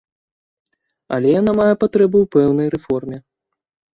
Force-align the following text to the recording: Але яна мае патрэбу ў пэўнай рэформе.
Але 1.17 1.29
яна 1.41 1.51
мае 1.59 1.73
патрэбу 1.83 2.17
ў 2.25 2.31
пэўнай 2.37 2.67
рэформе. 2.77 3.17